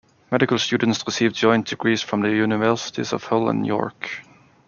[0.31, 4.09] Medical students receive joint degrees from the universities of Hull and York.